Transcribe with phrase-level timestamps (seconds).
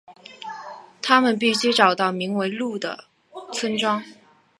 [0.99, 3.05] 他们必须找到名为怒的
[3.53, 4.03] 村庄。